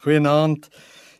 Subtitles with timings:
[0.00, 0.70] Goeienaand.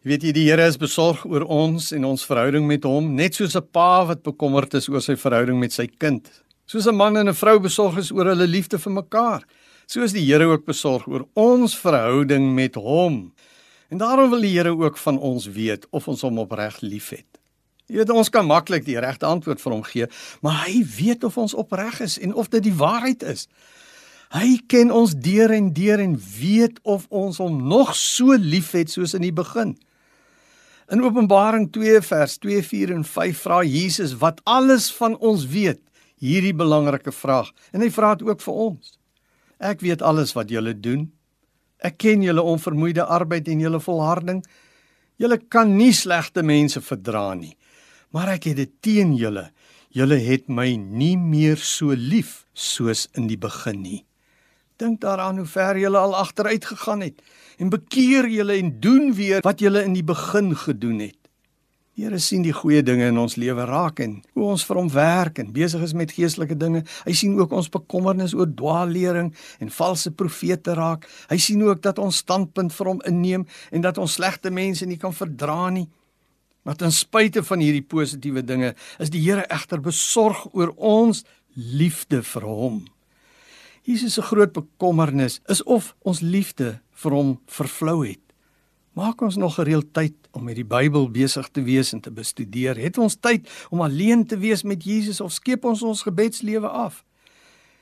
[0.00, 3.36] Jy weet jy die Here is besorg oor ons en ons verhouding met hom, net
[3.36, 6.24] soos 'n pa wat bekommerd is oor sy verhouding met sy kind.
[6.64, 9.44] Soos 'n man en 'n vrou besorg is oor hulle liefde vir mekaar,
[9.86, 13.34] so is die Here ook besorg oor ons verhouding met hom.
[13.90, 17.38] En daarom wil die Here ook van ons weet of ons hom opreg liefhet.
[17.86, 20.06] Jy weet ons kan maklik die regte antwoord vir hom gee,
[20.40, 23.46] maar hy weet of ons opreg is en of dit die waarheid is.
[24.30, 29.16] Hy ken ons deur en deur en weet of ons hom nog so liefhet soos
[29.18, 29.72] in die begin.
[30.90, 35.80] In Openbaring 2 vers 2, 4 en 5 vra Jesus wat alles van ons weet,
[36.22, 38.92] hierdie belangrike vraag en hy vra dit ook vir ons.
[39.58, 41.08] Ek weet alles wat julle doen.
[41.82, 44.44] Ek ken julle onvermoeide arbeid en julle volharding.
[45.18, 47.56] Julle kan nie slegte mense verdra nie.
[48.14, 49.48] Maar ek het dit teen julle.
[49.90, 54.00] Julle het my nie meer so lief soos in die begin nie.
[54.80, 57.20] Dink daaraan hoe ver jy al agteruit gegaan het
[57.60, 61.16] en bekeer julle en doen weer wat julle in die begin gedoen het.
[61.98, 64.86] Die Here sien die goeie dinge in ons lewe raak en hoe ons vir hom
[64.94, 66.80] werk en besig is met geestelike dinge.
[67.04, 71.04] Hy sien ook ons bekommernis oor dwaallering en valse profete raak.
[71.28, 74.96] Hy sien ook dat ons standpunt vir hom inneem en dat ons slegte mense nie
[75.02, 75.90] kan verdra nie.
[76.64, 82.22] Maar ten spyte van hierdie positiewe dinge, is die Here egter besorg oor ons liefde
[82.24, 82.80] vir hom.
[83.90, 88.22] Jesus se groot bekommernis is of ons liefde vir hom vervlou het.
[88.94, 92.78] Maak ons nog gereeld tyd om met die Bybel besig te wees en te bestudeer.
[92.78, 97.02] Het ons tyd om alleen te wees met Jesus of skep ons ons gebedslewe af?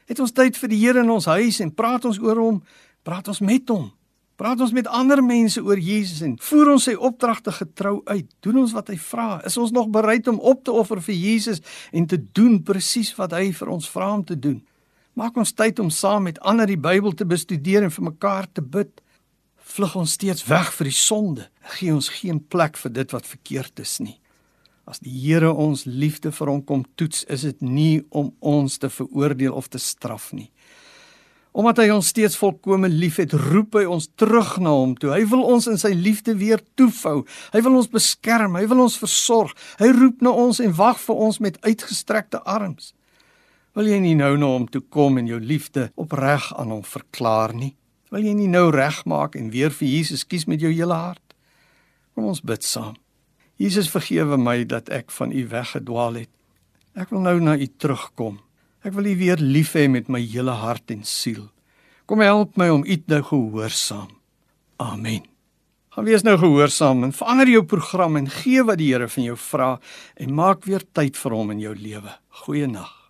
[0.09, 2.63] Het ons tyd vir die Here in ons huis en praat ons oor hom?
[3.05, 3.91] Praat ons met hom?
[4.39, 8.29] Praat ons met ander mense oor Jesus en voer ons sy opdragte getrou uit?
[8.45, 9.43] Doen ons wat hy vra?
[9.45, 11.61] Is ons nog bereid om op te offer vir Jesus
[11.93, 14.63] en te doen presies wat hy vir ons vra om te doen?
[15.19, 18.63] Maak ons tyd om saam met ander die Bybel te bestudeer en vir mekaar te
[18.63, 19.01] bid.
[19.75, 21.47] Vlug ons steeds weg vir die sonde.
[21.75, 24.15] Gee ons geen plek vir dit wat verkeerd is nie.
[24.87, 28.89] As die Here ons liefde vir hom kom toets, is dit nie om ons te
[28.89, 30.53] veroordeel of te straf nie.
[31.51, 35.11] Omdat hy ons steeds volkome liefhet, roep hy ons terug na hom toe.
[35.17, 37.25] Hy wil ons in sy liefde weer toefou.
[37.57, 39.51] Hy wil ons beskerm, hy wil ons versorg.
[39.83, 42.93] Hy roep na ons en wag vir ons met uitgestrekte arms.
[43.77, 47.55] Wil jy nie nou na hom toe kom en jou liefde opreg aan hom verklaar
[47.55, 47.75] nie?
[48.09, 51.35] Wil jy nie nou regmaak en weer vir Jesus kies met jou hele hart?
[52.17, 52.97] Kom ons bid saam.
[53.59, 56.31] Jesus vergewe my dat ek van U weggedwaal het.
[56.99, 58.39] Ek wil nou na U terugkom.
[58.87, 61.49] Ek wil U weer lief hê met my hele hart en siel.
[62.09, 64.15] Kom help my om U te gehoorsaam.
[64.79, 65.27] Amen.
[65.95, 69.37] Gaan wees nou gehoorsaam en verander jou program en gee wat die Here van jou
[69.37, 69.73] vra
[70.17, 72.15] en maak weer tyd vir hom in jou lewe.
[72.45, 73.08] Goeienaand.